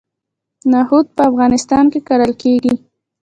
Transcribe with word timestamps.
نخود 0.71 1.05
په 1.15 1.21
افغانستان 1.29 1.85
کې 1.91 1.99
کرل 2.07 2.31
کیږي. 2.41 2.73